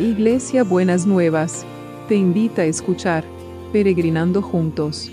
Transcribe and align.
Iglesia 0.00 0.64
Buenas 0.64 1.04
Nuevas, 1.04 1.66
te 2.08 2.14
invita 2.14 2.62
a 2.62 2.64
escuchar 2.64 3.22
Peregrinando 3.70 4.40
Juntos. 4.40 5.10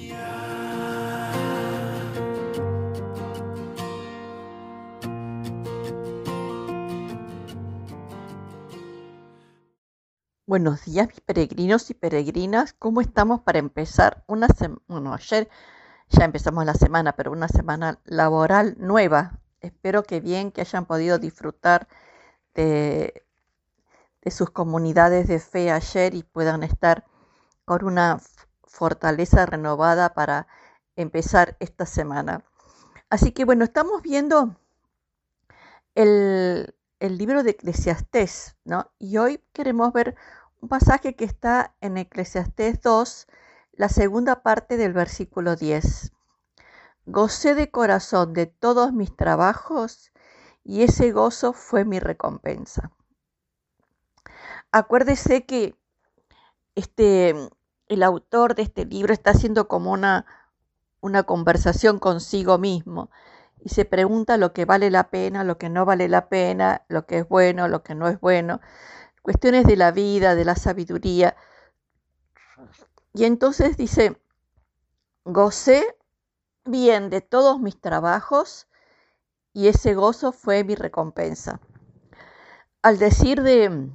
Buenos 10.45 10.85
días, 10.85 11.09
mis 11.09 11.19
peregrinos 11.19 11.89
y 11.89 11.93
peregrinas. 11.93 12.71
¿Cómo 12.71 13.01
estamos 13.01 13.41
para 13.41 13.59
empezar 13.59 14.23
una 14.25 14.47
semana? 14.47 14.79
Bueno, 14.87 15.13
ayer 15.13 15.49
ya 16.07 16.23
empezamos 16.23 16.65
la 16.65 16.75
semana, 16.75 17.11
pero 17.17 17.33
una 17.33 17.49
semana 17.49 17.99
laboral 18.05 18.77
nueva. 18.79 19.41
Espero 19.59 20.03
que 20.03 20.21
bien, 20.21 20.53
que 20.53 20.61
hayan 20.61 20.85
podido 20.85 21.19
disfrutar 21.19 21.89
de, 22.55 23.26
de 24.27 24.31
sus 24.31 24.49
comunidades 24.49 25.29
de 25.29 25.39
fe 25.39 25.71
ayer 25.71 26.13
y 26.13 26.21
puedan 26.21 26.61
estar 26.61 27.05
con 27.63 27.85
una 27.85 28.19
fortaleza 28.65 29.45
renovada 29.45 30.13
para 30.13 30.47
empezar 30.97 31.55
esta 31.61 31.85
semana. 31.85 32.43
Así 33.09 33.31
que 33.31 33.45
bueno, 33.45 33.63
estamos 33.63 34.01
viendo 34.01 34.57
el, 35.95 36.75
el 36.99 37.17
libro 37.17 37.41
de 37.41 37.51
Eclesiastés, 37.51 38.57
¿no? 38.65 38.91
Y 38.99 39.15
hoy 39.15 39.41
queremos 39.53 39.93
ver 39.93 40.17
un 40.59 40.67
pasaje 40.67 41.15
que 41.15 41.23
está 41.23 41.73
en 41.79 41.97
Eclesiastés 41.97 42.81
2, 42.81 43.27
la 43.71 43.87
segunda 43.87 44.43
parte 44.43 44.75
del 44.75 44.91
versículo 44.91 45.55
10. 45.55 46.11
Gocé 47.05 47.55
de 47.55 47.71
corazón 47.71 48.33
de 48.33 48.47
todos 48.47 48.91
mis 48.91 49.15
trabajos 49.15 50.11
y 50.65 50.83
ese 50.83 51.13
gozo 51.13 51.53
fue 51.53 51.85
mi 51.85 51.99
recompensa. 51.99 52.91
Acuérdese 54.77 55.43
que 55.43 55.75
este, 56.75 57.33
el 57.87 58.03
autor 58.03 58.53
de 58.53 58.61
este 58.61 58.85
libro 58.85 59.11
está 59.11 59.31
haciendo 59.31 59.67
como 59.67 59.91
una, 59.91 60.27
una 61.01 61.23
conversación 61.23 61.97
consigo 61.97 62.59
mismo 62.59 63.09
y 63.59 63.69
se 63.69 63.85
pregunta 63.85 64.37
lo 64.37 64.53
que 64.53 64.65
vale 64.65 64.91
la 64.91 65.09
pena, 65.09 65.43
lo 65.43 65.57
que 65.57 65.69
no 65.69 65.83
vale 65.83 66.07
la 66.07 66.29
pena, 66.29 66.85
lo 66.89 67.07
que 67.07 67.17
es 67.17 67.27
bueno, 67.27 67.67
lo 67.67 67.81
que 67.81 67.95
no 67.95 68.07
es 68.07 68.19
bueno, 68.19 68.61
cuestiones 69.23 69.65
de 69.65 69.77
la 69.77 69.89
vida, 69.89 70.35
de 70.35 70.45
la 70.45 70.55
sabiduría. 70.55 71.35
Y 73.13 73.25
entonces 73.25 73.77
dice, 73.77 74.21
gocé 75.25 75.97
bien 76.65 77.09
de 77.09 77.21
todos 77.21 77.59
mis 77.59 77.81
trabajos 77.81 78.67
y 79.53 79.69
ese 79.69 79.95
gozo 79.95 80.31
fue 80.33 80.63
mi 80.63 80.75
recompensa. 80.75 81.61
Al 82.83 82.99
decir 82.99 83.41
de 83.41 83.89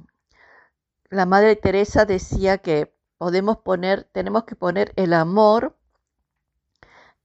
la 1.13 1.25
Madre 1.25 1.55
Teresa 1.55 2.05
decía 2.05 2.57
que 2.57 2.93
podemos 3.17 3.57
poner, 3.57 4.05
tenemos 4.11 4.45
que 4.45 4.55
poner 4.55 4.91
el 4.95 5.13
amor 5.13 5.77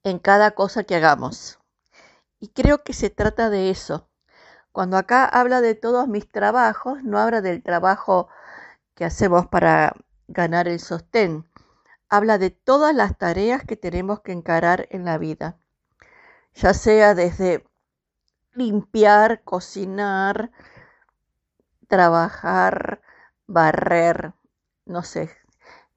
en 0.05 0.19
cada 0.19 0.53
cosa 0.53 0.85
que 0.85 0.95
hagamos. 0.95 1.59
Y 2.39 2.49
creo 2.49 2.85
que 2.85 2.93
se 2.93 3.11
trata 3.11 3.51
de 3.51 3.71
eso. 3.71 4.09
Cuando 4.73 4.97
acá 4.97 5.25
habla 5.25 5.61
de 5.61 5.75
todos 5.75 6.07
mis 6.07 6.31
trabajos, 6.31 7.03
no 7.03 7.19
habla 7.19 7.41
del 7.41 7.63
trabajo 7.63 8.29
que 8.95 9.05
hacemos 9.05 9.47
para 9.47 9.95
ganar 10.29 10.69
el 10.69 10.81
sostén. 10.81 11.49
Habla 12.09 12.39
de 12.39 12.51
todas 12.51 12.95
las 12.95 13.17
tareas 13.19 13.65
que 13.65 13.77
tenemos 13.77 14.21
que 14.21 14.33
encarar 14.33 14.87
en 14.91 15.05
la 15.05 15.19
vida. 15.19 15.57
Ya 16.55 16.75
sea 16.75 17.15
desde 17.15 17.65
limpiar, 18.53 19.43
cocinar, 19.45 20.51
trabajar, 21.89 23.01
barrer, 23.49 24.35
no 24.87 25.03
sé, 25.03 25.31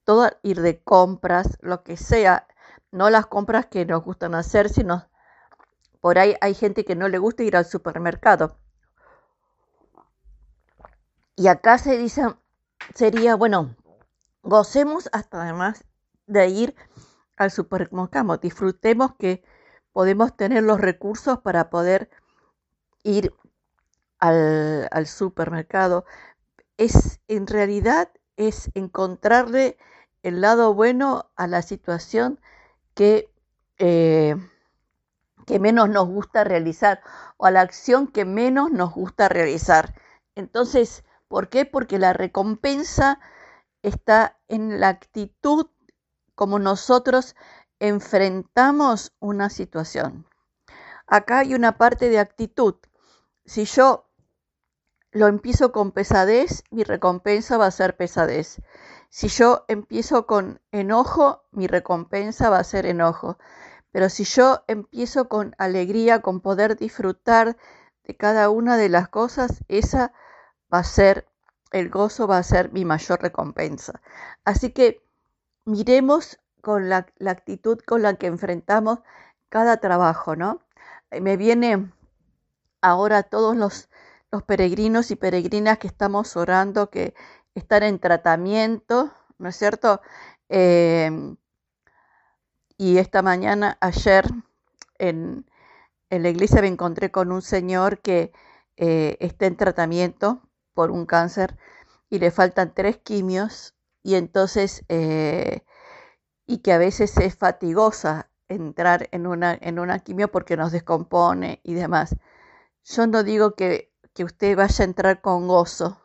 todo 0.04 0.32
ir 0.42 0.62
de 0.62 0.82
compras, 0.82 1.58
lo 1.62 1.84
que 1.84 1.98
sea, 1.98 2.48
no 2.92 3.10
las 3.12 3.28
compras 3.28 3.68
que 3.68 3.86
nos 3.86 4.04
gustan 4.04 4.34
hacer, 4.34 4.70
sino 4.70 5.08
por 6.00 6.18
ahí 6.18 6.36
hay 6.42 6.56
gente 6.56 6.84
que 6.84 6.96
no 6.96 7.08
le 7.08 7.20
gusta 7.20 7.44
ir 7.44 7.56
al 7.56 7.66
supermercado. 7.66 8.58
Y 11.36 11.48
acá 11.48 11.78
se 11.78 11.98
dice, 11.98 12.24
sería, 12.96 13.36
bueno, 13.36 13.76
gocemos 14.42 15.10
hasta 15.14 15.44
además 15.44 15.86
de 16.26 16.48
ir 16.48 16.76
al 17.38 17.52
supermercado, 17.52 18.38
disfrutemos 18.38 19.16
que 19.18 19.44
podemos 19.94 20.36
tener 20.36 20.64
los 20.64 20.80
recursos 20.80 21.40
para 21.40 21.70
poder 21.70 22.10
ir 23.04 23.34
al, 24.20 24.88
al 24.92 25.08
supermercado. 25.08 26.06
Es 26.82 27.20
en 27.28 27.46
realidad 27.46 28.10
es 28.38 28.72
encontrarle 28.74 29.78
el 30.24 30.42
lado 30.42 30.74
bueno 30.74 31.30
a 31.36 31.46
la 31.46 31.62
situación 31.62 32.40
que, 32.96 33.32
eh, 33.78 34.36
que 35.46 35.60
menos 35.60 35.90
nos 35.90 36.08
gusta 36.08 36.44
realizar 36.44 37.04
o 37.38 37.46
a 37.46 37.52
la 37.52 37.62
acción 37.62 38.08
que 38.08 38.26
menos 38.26 38.72
nos 38.72 38.96
gusta 38.96 39.30
realizar. 39.30 39.94
Entonces, 40.34 41.04
¿por 41.28 41.50
qué? 41.50 41.66
Porque 41.66 42.00
la 42.00 42.14
recompensa 42.14 43.20
está 43.84 44.40
en 44.48 44.80
la 44.80 44.88
actitud 44.88 45.68
como 46.34 46.58
nosotros 46.58 47.36
enfrentamos 47.78 49.14
una 49.20 49.52
situación. 49.52 50.26
Acá 51.06 51.42
hay 51.42 51.54
una 51.54 51.78
parte 51.78 52.10
de 52.10 52.18
actitud. 52.18 52.74
Si 53.46 53.66
yo 53.66 54.11
lo 55.12 55.28
empiezo 55.28 55.72
con 55.72 55.92
pesadez, 55.92 56.64
mi 56.72 56.84
recompensa 56.84 57.58
va 57.58 57.66
a 57.66 57.72
ser 57.72 57.98
pesadez. 57.98 58.62
Si 59.10 59.28
yo 59.28 59.66
empiezo 59.68 60.26
con 60.26 60.62
enojo, 60.72 61.44
mi 61.52 61.68
recompensa 61.68 62.50
va 62.50 62.60
a 62.60 62.64
ser 62.64 62.86
enojo. 62.86 63.38
Pero 63.92 64.10
si 64.10 64.24
yo 64.24 64.64
empiezo 64.68 65.28
con 65.28 65.54
alegría, 65.58 66.22
con 66.22 66.40
poder 66.40 66.78
disfrutar 66.78 67.58
de 68.06 68.16
cada 68.16 68.50
una 68.50 68.78
de 68.78 68.88
las 68.88 69.10
cosas, 69.10 69.66
esa 69.68 70.14
va 70.74 70.80
a 70.80 70.84
ser, 70.86 71.28
el 71.72 71.90
gozo 71.90 72.26
va 72.26 72.38
a 72.38 72.44
ser 72.44 72.72
mi 72.72 72.86
mayor 72.86 73.22
recompensa. 73.22 74.02
Así 74.46 74.72
que 74.72 75.04
miremos 75.66 76.40
con 76.62 76.88
la, 76.88 77.08
la 77.18 77.32
actitud 77.32 77.80
con 77.86 78.02
la 78.02 78.16
que 78.16 78.28
enfrentamos 78.28 79.00
cada 79.50 79.78
trabajo, 79.78 80.38
¿no? 80.38 80.62
Me 81.12 81.36
viene 81.36 81.92
ahora 82.82 83.24
todos 83.24 83.58
los 83.58 83.90
los 84.32 84.44
peregrinos 84.44 85.12
y 85.12 85.16
peregrinas 85.16 85.78
que 85.78 85.88
estamos 85.88 86.38
orando, 86.38 86.90
que 86.90 87.14
están 87.56 87.84
en 87.84 88.00
tratamiento, 88.00 89.12
¿no 89.38 89.50
es 89.50 89.58
cierto? 89.58 90.02
Em, 90.50 91.38
y 92.78 92.98
esta 92.98 93.22
mañana, 93.22 93.78
ayer, 93.82 94.26
en, 95.00 95.46
la 96.10 96.30
iglesia 96.30 96.62
me 96.62 96.68
encontré 96.68 97.12
con 97.12 97.32
un 97.32 97.42
señor 97.42 98.00
que 98.00 98.34
eh, 98.78 99.18
está 99.20 99.46
en 99.48 99.56
tratamiento 99.58 100.42
por 100.74 100.92
un 100.92 101.06
cáncer 101.06 101.58
y 102.10 102.20
le 102.20 102.32
faltan 102.32 102.74
tres 102.74 102.98
quimios 102.98 103.76
y 104.04 104.16
entonces, 104.16 104.84
eh, 104.90 105.64
y 106.48 106.60
que 106.60 106.74
a 106.74 106.78
veces 106.78 107.18
es 107.18 107.36
fatigosa 107.36 108.30
entrar 108.50 109.08
en 109.12 109.28
una, 109.28 109.58
en 109.62 109.80
una 109.80 110.00
quimio 110.00 110.32
porque 110.32 110.58
nos 110.58 110.72
descompone 110.72 111.62
y 111.64 111.74
demás. 111.76 112.16
Yo 112.84 113.08
no 113.08 113.24
digo 113.24 113.56
que 113.56 113.91
que 114.14 114.24
usted 114.24 114.56
vaya 114.56 114.84
a 114.84 114.88
entrar 114.88 115.22
con 115.22 115.48
gozo, 115.48 116.02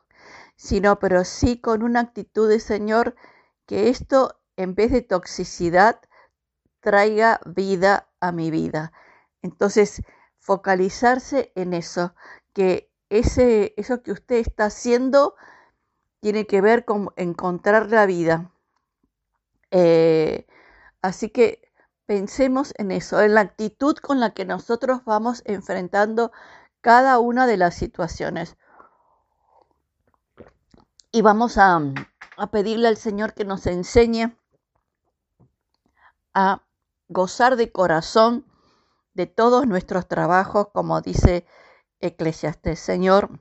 sino 0.57 0.99
pero 0.99 1.25
sí 1.25 1.61
con 1.61 1.83
una 1.83 2.01
actitud 2.01 2.49
de 2.49 2.61
Señor, 2.61 3.15
que 3.67 3.89
esto 3.89 4.41
en 4.57 4.75
vez 4.75 4.93
de 4.93 5.03
toxicidad 5.03 6.01
traiga 6.81 7.41
vida 7.45 8.09
a 8.21 8.33
mi 8.33 8.51
vida. 8.51 8.93
Entonces, 9.43 10.03
focalizarse 10.39 11.53
en 11.55 11.75
eso, 11.75 12.15
que 12.53 12.93
ese, 13.11 13.75
eso 13.77 14.03
que 14.03 14.13
usted 14.13 14.37
está 14.37 14.67
haciendo 14.67 15.35
tiene 16.21 16.47
que 16.47 16.61
ver 16.61 16.85
con 16.85 17.11
encontrar 17.17 17.91
la 17.91 18.07
vida. 18.07 18.53
Eh, 19.71 20.47
así 21.03 21.31
que 21.31 21.73
pensemos 22.07 22.73
en 22.79 22.93
eso, 22.93 23.21
en 23.21 23.35
la 23.35 23.41
actitud 23.43 23.97
con 23.97 24.21
la 24.21 24.31
que 24.33 24.45
nosotros 24.45 25.05
vamos 25.05 25.43
enfrentando 25.45 26.33
cada 26.87 27.19
una 27.19 27.49
de 27.49 27.57
las 27.57 27.75
situaciones. 27.75 28.57
Y 31.11 31.21
vamos 31.21 31.59
a, 31.59 31.81
a 32.37 32.51
pedirle 32.53 32.87
al 32.87 32.97
Señor 32.97 33.35
que 33.35 33.45
nos 33.45 33.67
enseñe 33.67 34.37
a 36.33 36.63
gozar 37.09 37.57
de 37.57 37.73
corazón 37.73 38.47
de 39.15 39.27
todos 39.27 39.67
nuestros 39.67 40.07
trabajos, 40.07 40.69
como 40.73 41.01
dice 41.01 41.45
Eclesiastes. 41.99 42.79
Señor, 42.79 43.41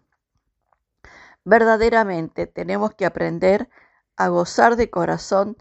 verdaderamente 1.43 2.47
tenemos 2.47 2.95
que 2.95 3.05
aprender 3.05 3.69
a 4.15 4.29
gozar 4.29 4.75
de 4.75 4.89
corazón 4.89 5.55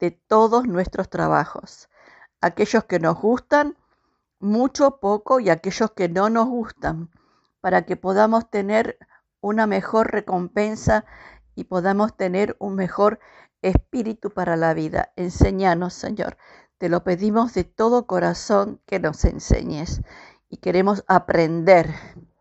de 0.00 0.10
todos 0.10 0.66
nuestros 0.66 1.08
trabajos, 1.08 1.88
aquellos 2.40 2.82
que 2.82 2.98
nos 2.98 3.16
gustan 3.20 3.76
mucho, 4.40 4.98
poco 4.98 5.38
y 5.38 5.50
aquellos 5.50 5.92
que 5.92 6.08
no 6.08 6.30
nos 6.30 6.48
gustan 6.48 7.12
para 7.60 7.82
que 7.82 7.96
podamos 7.96 8.50
tener 8.50 8.98
una 9.40 9.66
mejor 9.66 10.12
recompensa 10.12 11.04
y 11.54 11.64
podamos 11.64 12.16
tener 12.16 12.56
un 12.58 12.74
mejor 12.74 13.20
espíritu 13.62 14.30
para 14.30 14.56
la 14.56 14.74
vida. 14.74 15.12
Enséñanos, 15.16 15.94
Señor. 15.94 16.36
Te 16.78 16.88
lo 16.88 17.02
pedimos 17.02 17.54
de 17.54 17.64
todo 17.64 18.06
corazón 18.06 18.80
que 18.86 19.00
nos 19.00 19.24
enseñes 19.24 20.02
y 20.48 20.58
queremos 20.58 21.04
aprender, 21.08 21.92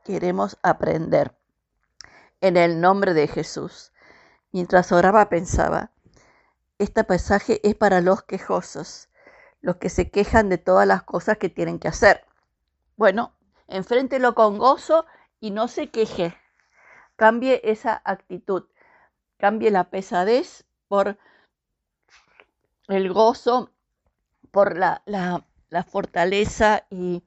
queremos 0.03 0.57
aprender. 0.61 1.35
En 2.39 2.55
el 2.55 2.79
nombre 2.79 3.13
de 3.13 3.27
Jesús. 3.27 3.91
Mientras 4.51 4.91
oraba 4.91 5.27
pensaba, 5.29 5.91
este 6.77 7.03
pasaje 7.03 7.59
es 7.67 7.75
para 7.75 8.01
los 8.01 8.21
quejosos, 8.23 9.09
los 9.61 9.77
que 9.77 9.89
se 9.89 10.11
quejan 10.11 10.49
de 10.49 10.59
todas 10.59 10.87
las 10.87 11.03
cosas 11.03 11.37
que 11.37 11.49
tienen 11.49 11.79
que 11.79 11.87
hacer. 11.87 12.23
Bueno, 12.95 13.33
enfréntelo 13.67 14.35
con 14.35 14.57
gozo 14.57 15.05
y 15.39 15.51
no 15.51 15.67
se 15.67 15.89
queje. 15.89 16.35
Cambie 17.15 17.61
esa 17.63 18.01
actitud. 18.05 18.65
Cambie 19.37 19.71
la 19.71 19.89
pesadez 19.89 20.65
por 20.87 21.17
el 22.87 23.11
gozo, 23.11 23.71
por 24.51 24.77
la, 24.77 25.01
la 25.05 25.83
fortaleza 25.83 26.85
y 26.89 27.23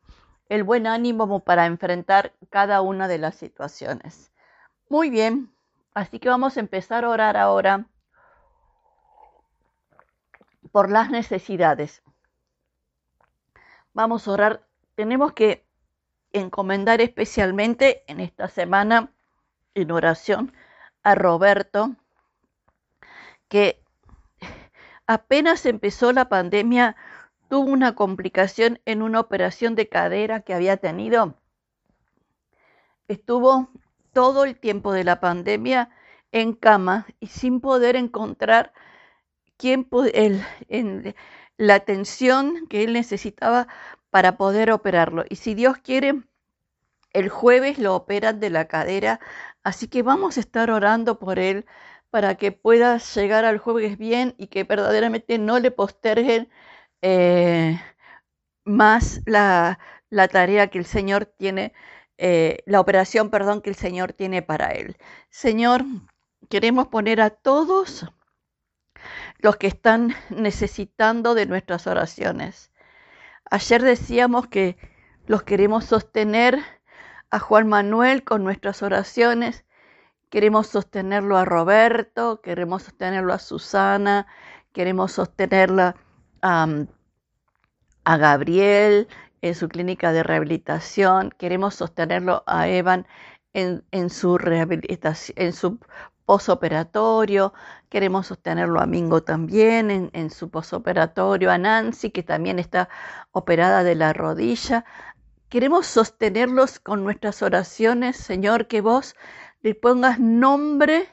el 0.48 0.64
buen 0.64 0.86
ánimo 0.86 1.40
para 1.40 1.66
enfrentar 1.66 2.34
cada 2.50 2.80
una 2.80 3.06
de 3.06 3.18
las 3.18 3.36
situaciones. 3.36 4.32
Muy 4.88 5.08
bien, 5.08 5.54
así 5.94 6.18
que 6.18 6.28
vamos 6.28 6.56
a 6.56 6.60
empezar 6.60 7.04
a 7.04 7.10
orar 7.10 7.36
ahora 7.36 7.86
por 10.72 10.90
las 10.90 11.10
necesidades. 11.10 12.02
Vamos 13.92 14.26
a 14.26 14.32
orar. 14.32 14.66
Tenemos 14.96 15.32
que 15.32 15.64
encomendar 16.32 17.00
especialmente 17.00 18.04
en 18.06 18.20
esta 18.20 18.48
semana 18.48 19.12
en 19.74 19.90
oración 19.90 20.52
a 21.02 21.14
Roberto, 21.14 21.96
que 23.48 23.82
apenas 25.06 25.66
empezó 25.66 26.12
la 26.12 26.28
pandemia, 26.28 26.96
tuvo 27.48 27.70
una 27.70 27.94
complicación 27.94 28.80
en 28.84 29.02
una 29.02 29.20
operación 29.20 29.74
de 29.74 29.88
cadera 29.88 30.40
que 30.40 30.54
había 30.54 30.76
tenido. 30.76 31.34
Estuvo 33.08 33.68
todo 34.12 34.44
el 34.44 34.58
tiempo 34.58 34.92
de 34.92 35.04
la 35.04 35.20
pandemia 35.20 35.90
en 36.32 36.52
cama 36.52 37.06
y 37.18 37.26
sin 37.26 37.60
poder 37.60 37.96
encontrar 37.96 38.72
quién, 39.56 39.88
la 41.56 41.74
atención 41.74 42.66
que 42.68 42.84
él 42.84 42.92
necesitaba 42.92 43.66
para 44.10 44.36
poder 44.36 44.70
operarlo. 44.72 45.24
Y 45.28 45.36
si 45.36 45.54
Dios 45.54 45.78
quiere, 45.78 46.22
el 47.12 47.28
jueves 47.28 47.78
lo 47.78 47.94
operan 47.96 48.40
de 48.40 48.50
la 48.50 48.66
cadera, 48.66 49.20
así 49.62 49.88
que 49.88 50.02
vamos 50.02 50.36
a 50.36 50.40
estar 50.40 50.70
orando 50.70 51.18
por 51.18 51.38
él 51.38 51.66
para 52.10 52.36
que 52.36 52.52
pueda 52.52 52.98
llegar 52.98 53.44
al 53.44 53.58
jueves 53.58 53.98
bien 53.98 54.34
y 54.38 54.48
que 54.48 54.64
verdaderamente 54.64 55.38
no 55.38 55.58
le 55.60 55.70
posterguen 55.70 56.50
eh, 57.02 57.80
más 58.64 59.22
la, 59.26 59.78
tarea 60.32 60.68
que 60.68 60.78
el 60.78 60.84
Señor 60.84 61.26
tiene, 61.26 61.72
eh, 62.18 62.58
la 62.66 62.80
operación, 62.80 63.30
perdón, 63.30 63.62
que 63.62 63.70
el 63.70 63.76
Señor 63.76 64.12
tiene 64.12 64.42
para 64.42 64.68
él. 64.72 64.96
Señor, 65.30 65.84
queremos 66.48 66.88
poner 66.88 67.20
a 67.20 67.30
todos 67.30 68.06
los 69.38 69.56
que 69.56 69.68
están 69.68 70.14
necesitando 70.30 71.34
de 71.34 71.46
nuestras 71.46 71.86
oraciones. 71.86 72.70
Ayer 73.50 73.82
decíamos 73.82 74.46
que 74.46 74.76
los 75.26 75.42
queremos 75.42 75.84
sostener 75.84 76.60
a 77.30 77.40
Juan 77.40 77.68
Manuel 77.68 78.22
con 78.22 78.44
nuestras 78.44 78.80
oraciones, 78.82 79.64
queremos 80.30 80.68
sostenerlo 80.68 81.36
a 81.36 81.44
Roberto, 81.44 82.40
queremos 82.42 82.84
sostenerlo 82.84 83.32
a 83.32 83.40
Susana, 83.40 84.28
queremos 84.72 85.12
sostenerla 85.12 85.96
a, 86.42 86.68
Gabriel 88.04 89.08
en 89.42 89.54
su 89.56 89.68
clínica 89.68 90.12
de 90.12 90.22
rehabilitación, 90.22 91.30
queremos 91.36 91.74
sostenerlo 91.74 92.44
a 92.46 92.68
Evan 92.68 93.06
en, 93.52 93.84
en, 93.90 94.10
su 94.10 94.38
rehabilitación, 94.38 95.34
en 95.36 95.52
su 95.52 95.80
posoperatorio, 96.30 97.52
queremos 97.88 98.28
sostenerlo 98.28 98.80
a 98.80 98.86
Mingo 98.86 99.20
también 99.20 99.90
en, 99.90 100.10
en 100.12 100.30
su 100.30 100.48
posoperatorio, 100.48 101.50
a 101.50 101.58
Nancy 101.58 102.12
que 102.12 102.22
también 102.22 102.60
está 102.60 102.88
operada 103.32 103.82
de 103.82 103.96
la 103.96 104.12
rodilla. 104.12 104.84
Queremos 105.48 105.88
sostenerlos 105.88 106.78
con 106.78 107.02
nuestras 107.02 107.42
oraciones, 107.42 108.16
Señor, 108.16 108.68
que 108.68 108.80
vos 108.80 109.16
le 109.62 109.74
pongas 109.74 110.20
nombre 110.20 111.08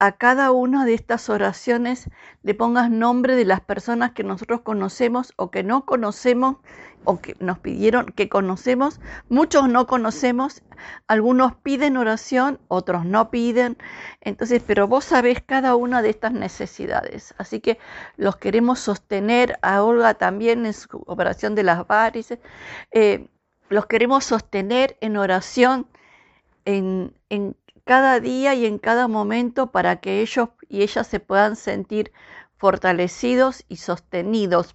a 0.00 0.12
cada 0.12 0.50
una 0.50 0.86
de 0.86 0.94
estas 0.94 1.28
oraciones 1.28 2.08
le 2.42 2.54
pongas 2.54 2.90
nombre 2.90 3.36
de 3.36 3.44
las 3.44 3.60
personas 3.60 4.12
que 4.12 4.24
nosotros 4.24 4.62
conocemos 4.62 5.34
o 5.36 5.50
que 5.50 5.62
no 5.62 5.84
conocemos 5.84 6.56
o 7.04 7.20
que 7.20 7.36
nos 7.38 7.58
pidieron 7.58 8.06
que 8.06 8.30
conocemos. 8.30 8.98
Muchos 9.28 9.68
no 9.68 9.86
conocemos, 9.86 10.62
algunos 11.06 11.54
piden 11.54 11.98
oración, 11.98 12.58
otros 12.68 13.04
no 13.04 13.30
piden. 13.30 13.76
Entonces, 14.22 14.62
pero 14.66 14.88
vos 14.88 15.04
sabés 15.04 15.42
cada 15.44 15.76
una 15.76 16.00
de 16.00 16.08
estas 16.08 16.32
necesidades. 16.32 17.34
Así 17.36 17.60
que 17.60 17.78
los 18.16 18.36
queremos 18.36 18.80
sostener 18.80 19.58
a 19.60 19.82
Olga 19.82 20.14
también 20.14 20.64
en 20.64 20.72
su 20.72 20.88
operación 21.06 21.54
de 21.54 21.62
las 21.62 21.86
varices. 21.86 22.38
Eh, 22.90 23.28
los 23.68 23.84
queremos 23.84 24.24
sostener 24.24 24.96
en 25.02 25.18
oración 25.18 25.86
en, 26.64 27.14
en 27.28 27.56
cada 27.84 28.20
día 28.20 28.54
y 28.54 28.66
en 28.66 28.78
cada 28.78 29.08
momento 29.08 29.70
para 29.70 29.96
que 29.96 30.20
ellos 30.20 30.50
y 30.68 30.82
ellas 30.82 31.06
se 31.06 31.20
puedan 31.20 31.56
sentir 31.56 32.12
fortalecidos 32.56 33.64
y 33.68 33.76
sostenidos 33.76 34.74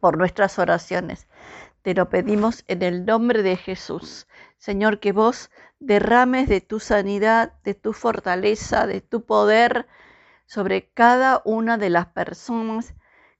por 0.00 0.18
nuestras 0.18 0.58
oraciones. 0.58 1.26
Te 1.82 1.94
lo 1.94 2.08
pedimos 2.08 2.64
en 2.68 2.82
el 2.82 3.04
nombre 3.04 3.42
de 3.42 3.56
Jesús. 3.56 4.26
Señor, 4.56 5.00
que 5.00 5.12
vos 5.12 5.50
derrames 5.80 6.48
de 6.48 6.60
tu 6.60 6.78
sanidad, 6.78 7.54
de 7.64 7.74
tu 7.74 7.92
fortaleza, 7.92 8.86
de 8.86 9.00
tu 9.00 9.24
poder 9.24 9.86
sobre 10.46 10.88
cada 10.94 11.42
una 11.44 11.78
de 11.78 11.90
las 11.90 12.06
personas 12.06 12.94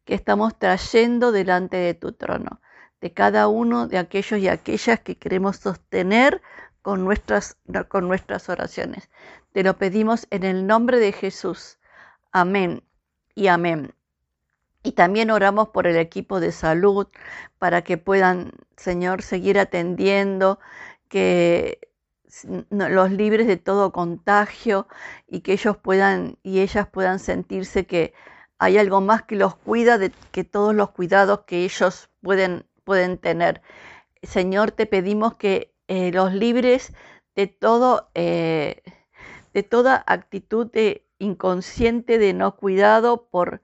que 0.05 0.15
estamos 0.15 0.59
trayendo 0.59 1.31
delante 1.31 1.77
de 1.77 1.95
tu 1.95 2.13
trono, 2.13 2.61
de 3.01 3.13
cada 3.13 3.49
uno 3.49 3.87
de 3.87 3.99
aquellos 3.99 4.41
y 4.41 4.49
aquellas 4.49 5.01
que 5.01 5.17
queremos 5.17 5.59
sostener 5.59 6.43
con 6.83 7.05
nuestras, 7.05 7.57
con 7.89 8.09
nuestras 8.09 8.49
oraciones. 8.49 9.09
Te 9.53 9.63
lo 9.63 9.79
pedimos 9.79 10.27
en 10.31 10.45
el 10.45 10.67
nombre 10.67 10.99
de 10.99 11.13
Jesús. 11.13 11.79
Amén 12.33 12.83
y 13.35 13.47
amén. 13.47 13.95
Y 14.83 14.93
también 14.93 15.31
oramos 15.31 15.69
por 15.69 15.87
el 15.87 15.97
equipo 15.97 16.41
de 16.41 16.51
salud 16.51 17.07
para 17.59 17.83
que 17.83 17.99
puedan, 17.99 18.53
Señor, 18.77 19.23
seguir 19.23 19.59
atendiendo, 19.59 20.59
que 21.09 21.79
los 22.71 23.11
libres 23.11 23.47
de 23.47 23.59
todo 23.59 23.93
contagio 23.93 24.89
y 25.29 25.41
que 25.41 25.53
ellos 25.53 25.77
puedan 25.77 26.39
y 26.43 26.61
ellas 26.61 26.89
puedan 26.89 27.19
sentirse 27.19 27.87
que 27.87 28.15
hay 28.59 28.79
algo 28.79 29.01
más 29.01 29.23
que 29.23 29.37
los 29.37 29.55
cuida 29.57 29.99
de 29.99 30.13
que 30.31 30.45
todos 30.45 30.75
los 30.75 30.91
cuidados 30.91 31.41
que 31.47 31.65
ellos 31.65 32.11
pueden, 32.23 32.65
pueden 32.85 33.19
tener. 33.19 33.61
Señor, 34.23 34.71
te 34.71 34.87
pedimos 34.87 35.35
que 35.35 35.72
eh, 35.95 36.11
los 36.11 36.33
libres 36.33 36.95
de 37.37 37.49
todo, 37.49 38.09
eh, 38.15 38.83
de 39.53 39.63
toda 39.63 40.03
actitud 40.07 40.71
inconsciente 41.19 42.17
de 42.17 42.33
no 42.33 42.57
cuidado 42.57 43.29
por, 43.31 43.61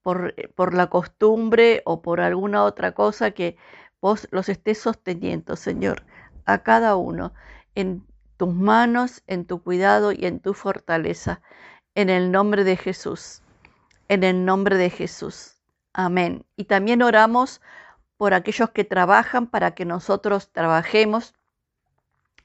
por, 0.00 0.32
eh, 0.38 0.48
por, 0.48 0.72
la 0.72 0.86
costumbre 0.86 1.82
o 1.84 2.00
por 2.00 2.22
alguna 2.22 2.64
otra 2.64 2.92
cosa 2.92 3.32
que 3.32 3.58
vos 4.00 4.28
los 4.30 4.48
estés 4.48 4.78
sosteniendo, 4.78 5.56
Señor, 5.56 6.06
a 6.46 6.62
cada 6.62 6.96
uno 6.96 7.34
en 7.74 8.02
tus 8.38 8.54
manos, 8.54 9.22
en 9.26 9.44
tu 9.44 9.62
cuidado 9.62 10.12
y 10.12 10.24
en 10.24 10.40
tu 10.40 10.54
fortaleza. 10.54 11.42
En 11.94 12.08
el 12.08 12.32
nombre 12.32 12.64
de 12.64 12.78
Jesús. 12.78 13.42
En 14.08 14.24
el 14.24 14.46
nombre 14.46 14.78
de 14.78 14.88
Jesús. 14.88 15.60
Amén. 15.92 16.46
Y 16.56 16.64
también 16.64 17.02
oramos 17.02 17.60
por 18.16 18.32
aquellos 18.32 18.70
que 18.70 18.84
trabajan 18.84 19.48
para 19.48 19.72
que 19.72 19.84
nosotros 19.84 20.50
trabajemos 20.50 21.34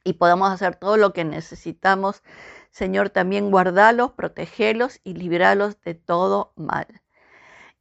y 0.03 0.13
podamos 0.13 0.51
hacer 0.51 0.75
todo 0.75 0.98
lo 0.98 1.13
que 1.13 1.24
necesitamos. 1.24 2.24
Señor, 2.72 3.10
también 3.10 3.51
guardalos, 3.51 4.12
protegelos 4.13 5.00
y 5.03 5.13
libralos 5.13 5.79
de 5.81 5.93
todo 5.95 6.53
mal. 6.55 6.88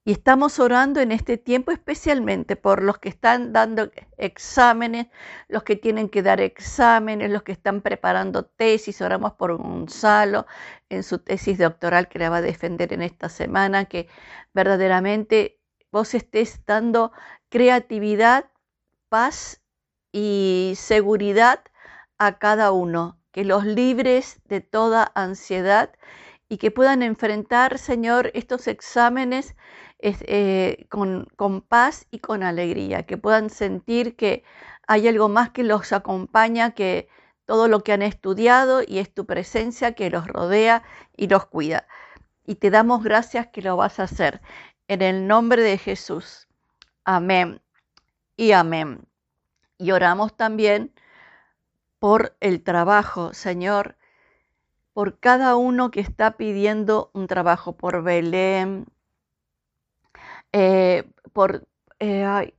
Y 0.04 0.12
estamos 0.12 0.58
orando 0.58 1.00
en 1.00 1.12
este 1.12 1.38
tiempo 1.38 1.70
especialmente 1.70 2.56
por 2.56 2.82
los 2.82 2.98
que 2.98 3.08
están 3.08 3.52
dando 3.52 3.92
exámenes, 4.16 5.06
los 5.46 5.62
que 5.62 5.76
tienen 5.76 6.08
que 6.08 6.22
dar 6.22 6.40
exámenes, 6.40 7.30
los 7.30 7.44
que 7.44 7.52
están 7.52 7.82
preparando 7.82 8.44
tesis. 8.44 9.00
Oramos 9.00 9.34
por 9.34 9.56
Gonzalo 9.56 10.46
en 10.88 11.04
su 11.04 11.20
tesis 11.20 11.56
doctoral 11.56 12.08
que 12.08 12.18
le 12.18 12.28
va 12.28 12.38
a 12.38 12.42
defender 12.42 12.92
en 12.92 13.02
esta 13.02 13.28
semana, 13.28 13.84
que 13.84 14.08
verdaderamente 14.52 15.60
vos 15.92 16.14
estés 16.14 16.60
dando 16.66 17.12
creatividad, 17.48 18.46
paz 19.08 19.62
y 20.10 20.72
seguridad 20.76 21.62
a 22.26 22.38
cada 22.38 22.72
uno 22.72 23.18
que 23.32 23.44
los 23.44 23.64
libres 23.64 24.40
de 24.44 24.60
toda 24.60 25.10
ansiedad 25.14 25.90
y 26.48 26.58
que 26.58 26.70
puedan 26.70 27.02
enfrentar, 27.02 27.78
Señor, 27.78 28.30
estos 28.34 28.68
exámenes 28.68 29.56
eh, 29.98 30.86
con, 30.88 31.26
con 31.36 31.62
paz 31.62 32.06
y 32.10 32.18
con 32.18 32.42
alegría, 32.42 33.04
que 33.04 33.16
puedan 33.16 33.50
sentir 33.50 34.16
que 34.16 34.44
hay 34.86 35.08
algo 35.08 35.28
más 35.28 35.50
que 35.50 35.62
los 35.62 35.92
acompaña, 35.92 36.72
que 36.72 37.08
todo 37.44 37.68
lo 37.68 37.82
que 37.82 37.92
han 37.92 38.02
estudiado 38.02 38.82
y 38.86 38.98
es 38.98 39.12
tu 39.12 39.26
presencia 39.26 39.94
que 39.94 40.10
los 40.10 40.26
rodea 40.26 40.82
y 41.16 41.28
los 41.28 41.46
cuida. 41.46 41.86
Y 42.44 42.56
te 42.56 42.70
damos 42.70 43.02
gracias 43.02 43.48
que 43.48 43.62
lo 43.62 43.76
vas 43.76 43.98
a 43.98 44.04
hacer. 44.04 44.42
En 44.88 45.02
el 45.02 45.26
nombre 45.26 45.62
de 45.62 45.78
Jesús. 45.78 46.48
Amén 47.04 47.60
y 48.36 48.52
amén. 48.52 49.06
Y 49.78 49.92
oramos 49.92 50.36
también 50.36 50.92
por 52.02 52.34
el 52.40 52.64
trabajo, 52.64 53.32
Señor, 53.32 53.96
por 54.92 55.20
cada 55.20 55.54
uno 55.54 55.92
que 55.92 56.00
está 56.00 56.36
pidiendo 56.36 57.12
un 57.14 57.28
trabajo, 57.28 57.76
por 57.76 58.02
Belén, 58.02 58.86
eh, 60.50 61.04
por 61.32 61.68
eh, 62.00 62.54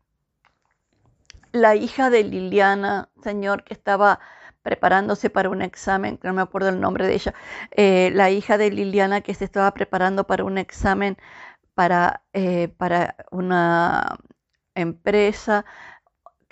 la 1.52 1.76
hija 1.76 2.10
de 2.10 2.24
Liliana, 2.24 3.10
Señor, 3.22 3.66
que 3.66 3.74
estaba 3.74 4.22
preparándose 4.62 5.30
para 5.30 5.50
un 5.50 5.62
examen, 5.62 6.18
no 6.24 6.32
me 6.32 6.42
acuerdo 6.42 6.70
el 6.70 6.80
nombre 6.80 7.06
de 7.06 7.16
ella, 7.16 7.34
eh, 7.72 8.12
la 8.14 8.30
hija 8.30 8.58
de 8.58 8.72
Liliana 8.72 9.20
que 9.20 9.34
se 9.34 9.44
estaba 9.44 9.74
preparando 9.74 10.26
para 10.26 10.46
un 10.46 10.58
examen 10.58 11.18
para, 11.74 12.24
para 12.78 13.18
una 13.32 14.20
empresa, 14.76 15.66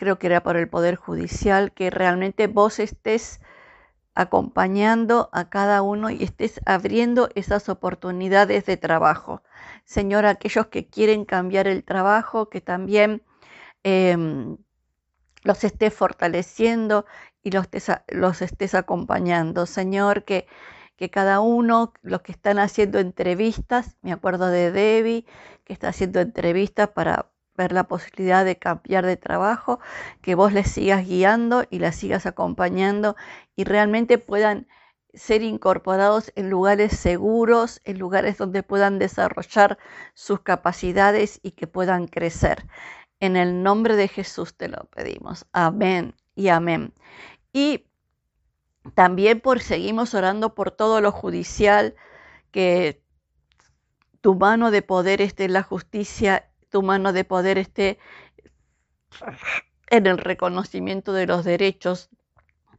creo 0.02 0.18
que 0.18 0.26
era 0.26 0.42
por 0.42 0.58
el 0.58 0.68
Poder 0.68 0.96
Judicial, 0.96 1.74
que 1.74 1.92
realmente 1.92 2.48
vos 2.48 2.80
estés 2.80 3.40
acompañando 4.16 5.30
a 5.32 5.48
cada 5.52 5.84
uno 5.84 6.10
y 6.10 6.24
estés 6.24 6.60
abriendo 6.66 7.30
esas 7.36 7.70
oportunidades 7.70 8.66
de 8.66 8.78
trabajo. 8.78 9.44
Señor, 9.86 10.26
aquellos 10.26 10.66
que 10.68 10.88
quieren 10.88 11.24
cambiar 11.24 11.68
el 11.68 11.84
trabajo, 11.84 12.50
que 12.50 12.62
también 12.62 13.22
em, 13.84 14.58
los 15.44 15.64
estés 15.64 15.94
fortaleciendo 15.94 17.06
y 17.44 17.52
los, 17.52 17.68
los 18.08 18.42
estés 18.42 18.74
acompañando. 18.74 19.68
Señor, 19.68 20.26
que, 20.26 20.48
que 20.96 21.12
cada 21.12 21.42
uno, 21.42 21.94
los 22.02 22.22
que 22.22 22.32
están 22.32 22.58
haciendo 22.58 22.98
entrevistas, 22.98 23.98
me 24.02 24.14
acuerdo 24.14 24.48
de 24.48 24.72
Debbie, 24.72 25.28
que 25.64 25.74
está 25.74 25.90
haciendo 25.90 26.22
entrevistas 26.22 26.90
para, 26.90 27.31
ver 27.56 27.72
la 27.72 27.86
posibilidad 27.86 28.46
de 28.46 28.58
cambiar 28.58 29.06
de 29.06 29.18
trabajo, 29.18 29.80
que 30.22 30.36
vos 30.36 30.54
les 30.54 30.72
sigas 30.72 31.06
guiando 31.06 31.66
y 31.70 31.80
las 31.80 31.96
sigas 31.96 32.26
acompañando 32.26 33.16
y 33.56 33.64
realmente 33.64 34.18
puedan 34.18 34.68
ser 35.14 35.42
incorporados 35.42 36.32
en 36.36 36.50
lugares 36.50 36.98
seguros, 36.98 37.82
en 37.84 38.00
lugares 38.00 38.38
donde 38.38 38.64
puedan 38.64 39.00
desarrollar 39.00 39.78
sus 40.14 40.42
capacidades 40.42 41.40
y 41.44 41.52
que 41.52 41.68
puedan 41.68 42.08
crecer. 42.08 42.66
En 43.20 43.36
el 43.36 43.62
nombre 43.62 43.96
de 43.96 44.08
Jesús 44.08 44.56
te 44.56 44.68
lo 44.68 44.86
pedimos. 44.86 45.46
Amén 45.52 46.16
y 46.36 46.48
amén. 46.48 46.94
Y 47.54 47.86
también 48.96 49.42
por 49.42 49.60
seguimos 49.60 50.14
orando 50.14 50.56
por 50.56 50.72
todo 50.72 51.02
lo 51.02 51.12
judicial, 51.12 51.96
que 52.52 53.04
tu 54.22 54.36
mano 54.36 54.72
de 54.72 54.82
poder 54.82 55.22
esté 55.22 55.46
en 55.46 55.54
la 55.54 55.64
justicia 55.64 56.51
tu 56.72 56.82
mano 56.82 57.14
de 57.14 57.24
poder 57.24 57.60
esté 57.60 58.00
en 59.90 60.08
el 60.08 60.18
reconocimiento 60.18 61.14
de 61.14 61.28
los 61.28 61.44
derechos, 61.44 62.10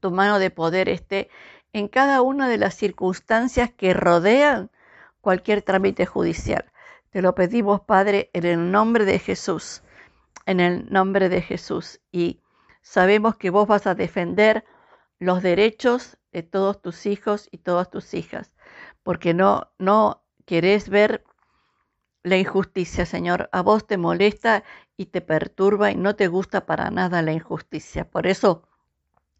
tu 0.00 0.10
mano 0.10 0.40
de 0.40 0.50
poder 0.50 0.88
esté 0.88 1.30
en 1.72 1.86
cada 1.88 2.22
una 2.22 2.48
de 2.48 2.58
las 2.58 2.74
circunstancias 2.74 3.70
que 3.70 3.94
rodean 3.94 4.70
cualquier 5.20 5.62
trámite 5.62 6.06
judicial. 6.06 6.72
Te 7.10 7.22
lo 7.22 7.34
pedimos, 7.34 7.82
Padre, 7.82 8.30
en 8.32 8.44
el 8.44 8.72
nombre 8.72 9.04
de 9.04 9.18
Jesús, 9.18 9.82
en 10.46 10.60
el 10.60 10.90
nombre 10.90 11.28
de 11.28 11.42
Jesús. 11.42 12.00
Y 12.10 12.40
sabemos 12.80 13.36
que 13.36 13.50
vos 13.50 13.68
vas 13.68 13.86
a 13.86 13.94
defender 13.94 14.64
los 15.18 15.42
derechos 15.42 16.16
de 16.32 16.42
todos 16.42 16.80
tus 16.80 17.06
hijos 17.06 17.48
y 17.52 17.58
todas 17.58 17.90
tus 17.90 18.14
hijas, 18.14 18.54
porque 19.02 19.34
no, 19.34 19.70
no 19.78 20.24
querés 20.46 20.88
ver 20.88 21.24
la 22.22 22.36
injusticia, 22.36 23.06
Señor. 23.06 23.48
A 23.52 23.62
vos 23.62 23.86
te 23.86 23.96
molesta 23.96 24.64
y 24.96 25.06
te 25.06 25.20
perturba 25.20 25.90
y 25.90 25.96
no 25.96 26.14
te 26.16 26.28
gusta 26.28 26.66
para 26.66 26.90
nada 26.90 27.22
la 27.22 27.32
injusticia. 27.32 28.08
Por 28.08 28.26
eso 28.26 28.62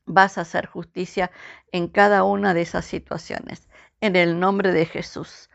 vas 0.04 0.38
a 0.38 0.42
hacer 0.42 0.66
justicia 0.66 1.30
en 1.70 1.88
cada 1.88 2.24
una 2.24 2.54
de 2.54 2.62
esas 2.62 2.84
situaciones. 2.84 3.68
En 4.00 4.16
el 4.16 4.40
nombre 4.40 4.72
de 4.72 4.86
Jesús. 4.86 5.50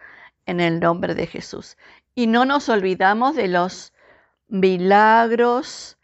En 0.46 0.60
el 0.60 0.80
nombre 0.80 1.16
de 1.16 1.28
Jesús. 1.28 1.78
Y 2.16 2.28
no 2.28 2.46
nos 2.46 2.70
olvidamos 2.70 3.36
de 3.36 3.48
los 3.50 3.94
milagros 4.48 5.98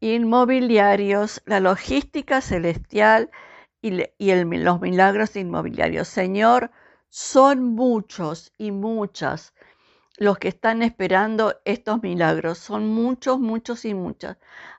inmobiliarios, 0.00 1.42
la 1.46 1.60
logística 1.60 2.40
celestial 2.40 3.30
y, 3.80 3.90
los 3.90 4.80
milagros 4.80 5.36
inmobiliarios. 5.36 6.08
Señor, 6.08 6.70
son 7.08 7.64
muchos 7.64 8.52
y 8.58 8.70
muchas 8.70 9.54
los 10.18 10.38
que 10.38 10.48
están 10.48 10.82
esperando 10.82 11.54
estos 11.64 12.02
milagros. 12.02 12.58
Son 12.58 12.86
muchos, 12.86 13.38
muchos 13.38 13.84
y 13.84 13.94
muchas. 13.94 14.36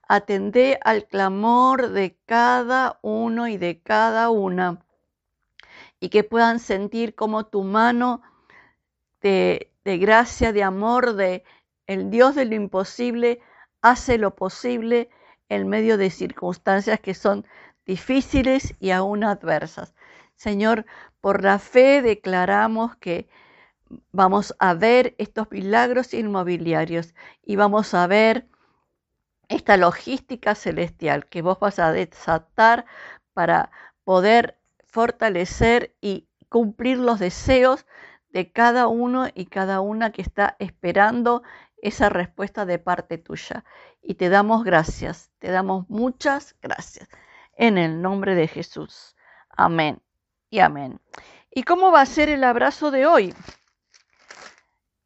Atendé 0.08 0.80
al 0.84 1.08
clamor 1.08 1.90
de 1.90 2.18
cada 2.26 3.00
uno 3.02 3.48
y 3.48 3.58
de 3.58 3.82
cada 3.82 4.30
una 4.30 4.84
y 6.00 6.10
que 6.10 6.24
puedan 6.24 6.60
sentir 6.60 7.16
como 7.16 7.46
tu 7.46 7.64
mano 7.64 8.22
de, 9.22 9.72
de 9.84 9.98
gracia, 9.98 10.52
de 10.52 10.64
amor, 10.64 11.14
de 11.14 11.44
el 11.88 12.10
Dios 12.10 12.36
de 12.36 12.46
lo 12.46 12.56
imposible 12.56 13.42
hace 13.82 14.18
lo 14.18 14.36
posible 14.36 15.10
en 15.48 15.68
medio 15.68 15.98
de 15.98 16.10
circunstancias 16.10 17.00
que 17.00 17.14
son 17.14 17.46
difíciles 17.86 18.76
y 18.80 18.92
aún 18.92 19.24
adversas. 19.24 19.96
Señor, 20.36 20.86
por 21.22 21.44
la 21.44 21.60
fe 21.60 22.02
declaramos 22.02 22.96
que 22.98 23.28
vamos 24.12 24.56
a 24.60 24.74
ver 24.74 25.16
estos 25.18 25.50
milagros 25.52 26.14
inmobiliarios 26.14 27.14
y 27.44 27.56
vamos 27.56 27.94
a 27.94 28.08
ver 28.08 28.48
esta 29.48 29.78
logística 29.78 30.56
celestial 30.56 31.26
que 31.26 31.42
vos 31.42 31.60
vas 31.60 31.80
a 31.80 31.92
desatar 31.92 32.86
para 33.34 33.72
poder 34.04 34.60
fortalecer 34.86 35.96
y 36.02 36.28
cumplir 36.50 36.98
los 36.98 37.20
deseos 37.20 37.86
de 38.32 38.52
cada 38.52 38.88
uno 38.88 39.28
y 39.34 39.48
cada 39.48 39.82
una 39.82 40.12
que 40.12 40.22
está 40.22 40.56
esperando 40.60 41.44
esa 41.82 42.10
respuesta 42.10 42.66
de 42.66 42.80
parte 42.80 43.18
tuya. 43.18 43.64
Y 44.02 44.16
te 44.16 44.30
damos 44.30 44.64
gracias, 44.64 45.32
te 45.40 45.50
damos 45.52 45.90
muchas 45.90 46.56
gracias. 46.62 47.10
En 47.54 47.78
el 47.78 48.02
nombre 48.02 48.36
de 48.36 48.48
Jesús. 48.48 49.16
Amén 49.50 50.02
y 50.50 50.60
amén. 50.60 51.00
¿Y 51.52 51.64
cómo 51.64 51.92
va 51.92 52.02
a 52.02 52.06
ser 52.06 52.30
el 52.30 52.44
abrazo 52.44 52.92
de 52.92 53.06
hoy? 53.06 53.34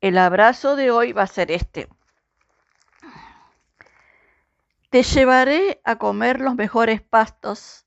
El 0.03 0.17
abrazo 0.17 0.75
de 0.75 0.91
hoy 0.91 1.13
va 1.13 1.21
a 1.21 1.27
ser 1.27 1.49
este. 1.49 1.87
Te 4.89 5.01
llevaré 5.01 5.79
a 5.85 5.95
comer 5.95 6.41
los 6.41 6.55
mejores 6.55 7.01
pastos 7.01 7.85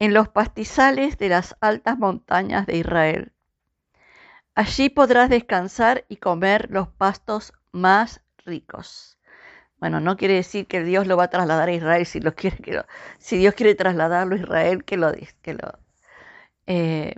en 0.00 0.12
los 0.12 0.28
pastizales 0.28 1.16
de 1.16 1.30
las 1.30 1.56
altas 1.62 1.98
montañas 1.98 2.66
de 2.66 2.76
Israel. 2.76 3.32
Allí 4.54 4.90
podrás 4.90 5.30
descansar 5.30 6.04
y 6.10 6.18
comer 6.18 6.68
los 6.70 6.88
pastos 6.88 7.54
más 7.72 8.20
ricos. 8.44 9.18
Bueno, 9.78 10.00
no 10.00 10.18
quiere 10.18 10.34
decir 10.34 10.66
que 10.66 10.84
Dios 10.84 11.06
lo 11.06 11.16
va 11.16 11.24
a 11.24 11.30
trasladar 11.30 11.70
a 11.70 11.72
Israel 11.72 12.04
si, 12.04 12.20
lo 12.20 12.34
quiere, 12.34 12.84
si 13.18 13.38
Dios 13.38 13.54
quiere 13.54 13.74
trasladarlo 13.74 14.34
a 14.34 14.40
Israel, 14.40 14.84
que 14.84 14.98
lo, 14.98 15.10
que 15.40 15.54
lo, 15.54 15.78
eh, 16.66 17.14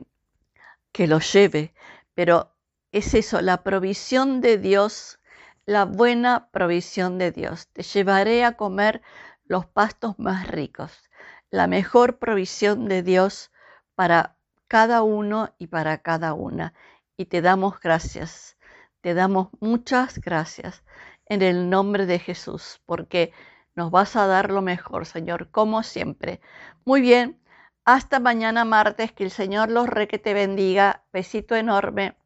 que 0.93 1.09
lo 1.09 1.19
lleve. 1.19 1.75
Pero 2.15 2.55
es 2.93 3.15
eso, 3.15 3.41
la 3.41 3.63
provisión 3.63 4.41
de 4.41 4.59
Dios, 4.59 5.21
la 5.67 5.85
buena 5.85 6.49
provisión 6.51 7.19
de 7.19 7.31
Dios. 7.33 7.69
Te 7.69 7.83
llevaré 7.83 8.45
a 8.45 8.57
comer 8.57 9.03
los 9.45 9.67
pastos 9.67 10.19
más 10.19 10.49
ricos, 10.49 11.11
la 11.51 11.67
mejor 11.67 12.19
provisión 12.19 12.89
de 12.89 13.03
Dios 13.03 13.53
para 13.95 14.37
cada 14.69 15.03
uno 15.03 15.55
y 15.59 15.69
para 15.69 15.99
cada 15.99 16.35
una. 16.35 16.75
Y 17.17 17.27
te 17.27 17.43
damos 17.43 17.81
gracias, 17.81 18.57
te 19.01 19.15
damos 19.15 19.49
muchas 19.61 20.21
gracias 20.21 20.83
en 21.27 21.43
el 21.43 21.71
nombre 21.71 22.07
de 22.07 22.19
Jesús, 22.19 22.81
porque 22.87 23.33
nos 23.77 23.91
vas 23.91 24.17
a 24.17 24.27
dar 24.27 24.51
lo 24.51 24.63
mejor, 24.63 25.07
Señor, 25.07 25.51
como 25.51 25.83
siempre. 25.83 26.41
Muy 26.85 27.01
bien, 27.01 27.41
hasta 27.85 28.21
mañana 28.21 28.65
martes, 28.65 29.13
que 29.13 29.25
el 29.25 29.31
Señor 29.31 29.71
los 29.71 29.89
re 29.89 30.09
que 30.09 30.19
te 30.19 30.35
bendiga. 30.35 31.05
Besito 31.13 31.55
enorme. 31.55 32.20